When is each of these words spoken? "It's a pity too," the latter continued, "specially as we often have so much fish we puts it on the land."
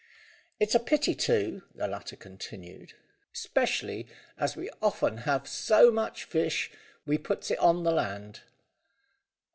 "It's 0.59 0.73
a 0.73 0.79
pity 0.79 1.13
too," 1.13 1.61
the 1.75 1.87
latter 1.87 2.15
continued, 2.15 2.93
"specially 3.33 4.07
as 4.35 4.55
we 4.55 4.67
often 4.81 5.17
have 5.29 5.47
so 5.47 5.91
much 5.91 6.23
fish 6.23 6.71
we 7.05 7.19
puts 7.19 7.51
it 7.51 7.59
on 7.59 7.83
the 7.83 7.91
land." 7.91 8.39